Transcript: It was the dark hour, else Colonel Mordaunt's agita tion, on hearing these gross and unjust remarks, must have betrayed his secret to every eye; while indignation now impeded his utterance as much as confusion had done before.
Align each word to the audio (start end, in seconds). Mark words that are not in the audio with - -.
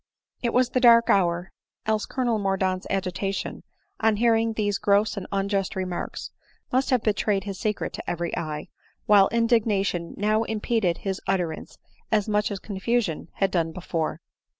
It 0.41 0.51
was 0.51 0.69
the 0.71 0.79
dark 0.79 1.11
hour, 1.11 1.51
else 1.85 2.07
Colonel 2.07 2.39
Mordaunt's 2.39 2.87
agita 2.89 3.31
tion, 3.35 3.61
on 3.99 4.15
hearing 4.15 4.53
these 4.53 4.79
gross 4.79 5.15
and 5.15 5.27
unjust 5.31 5.75
remarks, 5.75 6.31
must 6.71 6.89
have 6.89 7.03
betrayed 7.03 7.43
his 7.43 7.59
secret 7.59 7.93
to 7.93 8.09
every 8.09 8.35
eye; 8.35 8.69
while 9.05 9.29
indignation 9.31 10.15
now 10.17 10.41
impeded 10.41 10.97
his 10.97 11.21
utterance 11.27 11.77
as 12.11 12.27
much 12.27 12.49
as 12.49 12.57
confusion 12.57 13.27
had 13.33 13.51
done 13.51 13.71
before. 13.73 14.21